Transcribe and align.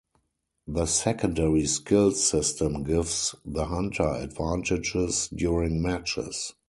The 0.65 0.87
Secondary 0.87 1.67
Skills 1.67 2.23
system 2.27 2.81
gives 2.81 3.35
the 3.45 3.65
Hunter 3.65 4.13
advantages 4.15 5.27
during 5.27 5.79
matches. 5.79 6.53